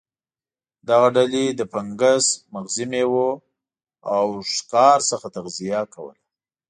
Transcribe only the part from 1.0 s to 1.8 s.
ډلې له